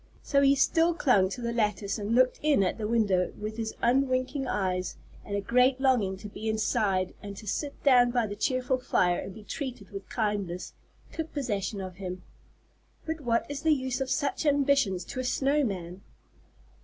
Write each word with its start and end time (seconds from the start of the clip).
So 0.23 0.41
he 0.41 0.55
still 0.55 0.95
clung 0.95 1.29
to 1.29 1.41
the 1.41 1.53
lattice 1.53 1.99
and 1.99 2.15
looked 2.15 2.39
in 2.41 2.63
at 2.63 2.79
the 2.79 2.87
window 2.87 3.31
with 3.39 3.57
his 3.57 3.75
unwinking 3.83 4.47
eyes; 4.47 4.97
and 5.23 5.35
a 5.35 5.41
great 5.41 5.79
longing 5.79 6.17
to 6.17 6.27
be 6.27 6.49
inside, 6.49 7.13
and 7.21 7.37
to 7.37 7.45
sit 7.45 7.83
down 7.83 8.09
by 8.09 8.25
the 8.25 8.35
cheerful 8.35 8.79
fire 8.79 9.19
and 9.19 9.35
be 9.35 9.43
treated 9.43 9.91
with 9.91 10.09
kindness, 10.09 10.73
took 11.11 11.31
possession 11.31 11.81
of 11.81 11.97
him. 11.97 12.23
But 13.05 13.21
what 13.21 13.45
is 13.47 13.61
the 13.61 13.75
use 13.75 14.01
of 14.01 14.09
such 14.09 14.43
ambitions 14.43 15.05
to 15.05 15.19
a 15.19 15.23
snow 15.23 15.63
man? 15.63 16.01